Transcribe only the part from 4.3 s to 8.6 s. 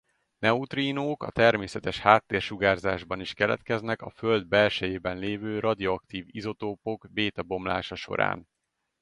belsejében lévő radioaktív izotópok béta-bomlása során.